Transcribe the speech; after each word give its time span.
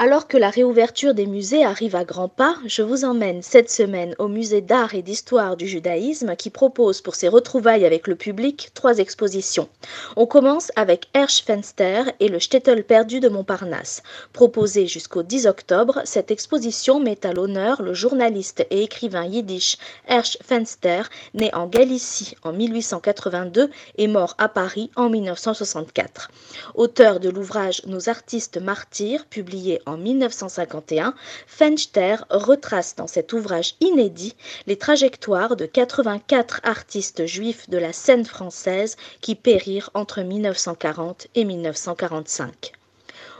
Alors 0.00 0.28
que 0.28 0.36
la 0.36 0.50
réouverture 0.50 1.12
des 1.12 1.26
musées 1.26 1.64
arrive 1.64 1.96
à 1.96 2.04
grands 2.04 2.28
pas, 2.28 2.54
je 2.66 2.82
vous 2.82 3.04
emmène 3.04 3.42
cette 3.42 3.68
semaine 3.68 4.14
au 4.20 4.28
musée 4.28 4.60
d'art 4.60 4.94
et 4.94 5.02
d'histoire 5.02 5.56
du 5.56 5.66
judaïsme 5.66 6.36
qui 6.36 6.50
propose 6.50 7.00
pour 7.00 7.16
ses 7.16 7.26
retrouvailles 7.26 7.84
avec 7.84 8.06
le 8.06 8.14
public 8.14 8.70
trois 8.74 8.98
expositions. 8.98 9.68
On 10.14 10.26
commence 10.26 10.70
avec 10.76 11.08
Hersch 11.14 11.42
Fenster 11.42 12.02
et 12.20 12.28
le 12.28 12.38
Shtetl 12.38 12.84
perdu 12.84 13.18
de 13.18 13.28
Montparnasse. 13.28 14.04
Proposée 14.32 14.86
jusqu'au 14.86 15.24
10 15.24 15.48
octobre, 15.48 16.00
cette 16.04 16.30
exposition 16.30 17.00
met 17.00 17.26
à 17.26 17.32
l'honneur 17.32 17.82
le 17.82 17.92
journaliste 17.92 18.64
et 18.70 18.84
écrivain 18.84 19.24
yiddish 19.24 19.78
Hersch 20.06 20.38
Fenster, 20.44 21.02
né 21.34 21.52
en 21.54 21.66
Galicie 21.66 22.36
en 22.44 22.52
1882 22.52 23.68
et 23.96 24.06
mort 24.06 24.36
à 24.38 24.48
Paris 24.48 24.92
en 24.94 25.10
1964. 25.10 26.30
Auteur 26.76 27.18
de 27.18 27.30
l'ouvrage 27.30 27.82
Nos 27.86 28.08
artistes 28.08 28.58
martyrs, 28.58 29.26
publié 29.26 29.80
en 29.88 29.96
1951, 29.96 31.14
Fenster 31.46 32.16
retrace 32.30 32.94
dans 32.94 33.06
cet 33.06 33.32
ouvrage 33.32 33.74
inédit 33.80 34.36
les 34.66 34.76
trajectoires 34.76 35.56
de 35.56 35.66
84 35.66 36.60
artistes 36.62 37.26
juifs 37.26 37.68
de 37.68 37.78
la 37.78 37.92
scène 37.92 38.24
française 38.24 38.96
qui 39.20 39.34
périrent 39.34 39.90
entre 39.94 40.20
1940 40.20 41.28
et 41.34 41.44
1945. 41.44 42.77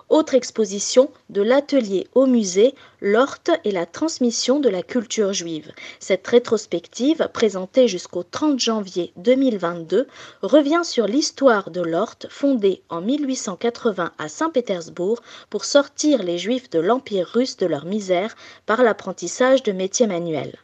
Autre 0.09 0.35
exposition 0.35 1.11
de 1.29 1.43
l'atelier 1.43 2.07
au 2.15 2.25
musée, 2.25 2.75
l'Horte 3.03 3.51
et 3.65 3.73
la 3.73 3.85
transmission 3.85 4.59
de 4.59 4.71
la 4.71 4.83
culture 4.83 5.35
juive. 5.35 5.71
Cette 6.01 6.27
rétrospective, 6.27 7.29
présentée 7.35 7.89
jusqu'au 7.89 8.23
30 8.23 8.59
janvier 8.59 9.13
2022, 9.17 10.07
revient 10.41 10.81
sur 10.83 11.07
l'histoire 11.07 11.71
de 11.71 11.83
l'Horte 11.83 12.27
fondée 12.31 12.81
en 12.89 13.03
1880 13.03 14.13
à 14.17 14.29
Saint-Pétersbourg 14.31 15.21
pour 15.51 15.67
sortir 15.67 16.23
les 16.23 16.39
juifs 16.39 16.71
de 16.71 16.79
l'Empire 16.79 17.29
russe 17.29 17.59
de 17.59 17.67
leur 17.67 17.85
misère 17.85 18.35
par 18.65 18.83
l'apprentissage 18.83 19.63
de 19.63 19.73
métiers 19.73 20.07
manuels. 20.07 20.57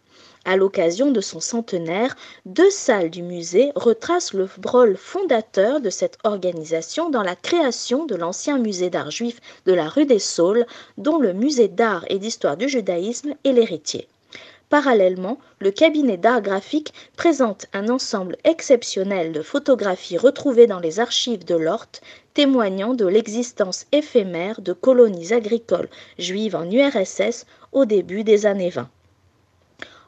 À 0.47 0.56
l'occasion 0.56 1.11
de 1.11 1.23
son 1.23 1.41
centenaire, 1.41 2.17
deux 2.45 2.69
salles 2.69 3.09
du 3.09 3.23
musée 3.23 3.73
retracent 3.77 4.34
le 4.34 4.47
rôle 4.62 4.98
fondateur 4.98 5.81
de 5.81 5.89
cette 5.89 6.19
organisation 6.23 7.09
dans 7.09 7.23
la 7.23 7.34
création 7.34 8.05
de 8.05 8.14
l'ancien 8.14 8.59
musée 8.59 8.91
d'art 8.91 9.11
juif 9.11 9.41
de 9.64 9.73
la 9.73 9.89
rue 9.89 10.05
des 10.05 10.19
Saules, 10.19 10.67
dont 10.98 11.19
le 11.19 11.33
musée 11.33 11.69
d'art 11.69 12.05
et 12.09 12.19
d'histoire 12.19 12.59
du 12.59 12.69
judaïsme 12.69 13.34
est 13.45 13.53
l'héritier. 13.53 14.06
Parallèlement, 14.69 15.39
le 15.61 15.70
cabinet 15.70 16.19
d'art 16.19 16.42
graphique 16.42 16.92
présente 17.17 17.64
un 17.73 17.89
ensemble 17.89 18.36
exceptionnel 18.45 19.33
de 19.33 19.41
photographies 19.41 20.19
retrouvées 20.19 20.67
dans 20.67 20.81
les 20.81 21.01
archives 21.01 21.47
de 21.47 21.55
l'Horte, 21.55 22.03
témoignant 22.34 22.92
de 22.92 23.06
l'existence 23.06 23.86
éphémère 23.92 24.61
de 24.61 24.75
colonies 24.75 25.33
agricoles 25.33 25.89
juives 26.19 26.56
en 26.56 26.70
URSS 26.70 27.47
au 27.73 27.86
début 27.86 28.25
des 28.25 28.45
années 28.45 28.70
20. 28.70 28.91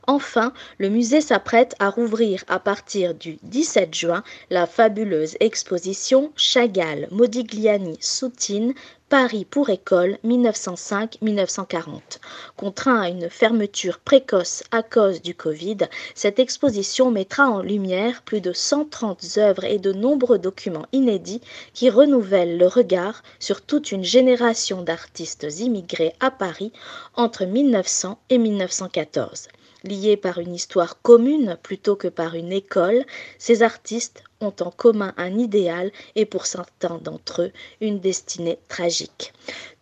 Enfin, 0.09 0.53
le 0.79 0.89
musée 0.89 1.21
s'apprête 1.21 1.75
à 1.81 1.91
rouvrir 1.91 2.45
à 2.47 2.61
partir 2.61 3.13
du 3.13 3.39
17 3.43 3.93
juin 3.93 4.23
la 4.51 4.69
fabuleuse 4.69 5.37
exposition 5.41 6.33
Chagall, 6.37 7.09
Modigliani, 7.11 7.97
Soutine, 8.01 8.73
Paris 9.09 9.45
pour 9.45 9.69
école 9.69 10.19
1905-1940. 10.25 12.21
Contraint 12.57 13.01
à 13.01 13.09
une 13.09 13.29
fermeture 13.29 13.99
précoce 13.99 14.63
à 14.71 14.85
cause 14.85 15.23
du 15.23 15.35
Covid, 15.35 15.79
cette 16.15 16.39
exposition 16.39 17.11
mettra 17.11 17.49
en 17.49 17.63
lumière 17.63 18.23
plus 18.23 18.41
de 18.41 18.53
130 18.53 19.39
œuvres 19.39 19.65
et 19.65 19.81
de 19.81 19.93
nombreux 19.93 20.39
documents 20.39 20.87
inédits 20.93 21.41
qui 21.75 21.91
renouvellent 21.91 22.59
le 22.59 22.69
regard 22.69 23.25
sur 23.41 23.61
toute 23.61 23.91
une 23.91 24.05
génération 24.05 24.83
d'artistes 24.83 25.49
immigrés 25.59 26.15
à 26.21 26.31
Paris 26.31 26.73
entre 27.17 27.45
1900 27.45 28.19
et 28.31 28.39
1914. 28.39 29.49
Liés 29.87 30.17
par 30.17 30.39
une 30.39 30.55
histoire 30.55 31.01
commune 31.01 31.57
plutôt 31.63 31.95
que 31.95 32.09
par 32.09 32.35
une 32.35 32.53
école, 32.53 33.05
ces 33.39 33.63
artistes 33.63 34.25
ont 34.41 34.53
en 34.61 34.73
commun 34.73 35.15
un 35.17 35.39
idéal 35.39 35.93
et 36.17 36.27
pour 36.27 36.47
certains 36.47 36.99
d'entre 36.99 37.43
eux 37.43 37.53
une 37.81 38.01
destinée 38.01 38.59
tragique. 38.69 39.33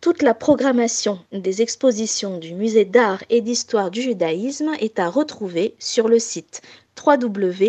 Toute 0.01 0.21
la 0.21 0.35
programmation 0.35 1.19
des 1.31 1.63
expositions 1.63 2.37
du 2.37 2.53
musée 2.53 2.85
d'art 2.85 3.23
et 3.31 3.41
d'histoire 3.41 3.89
du 3.89 4.03
judaïsme 4.03 4.71
est 4.79 4.99
à 4.99 5.09
retrouver 5.09 5.75
sur 5.79 6.07
le 6.07 6.19
site 6.19 6.61
www.mahj.fr. 7.03 7.65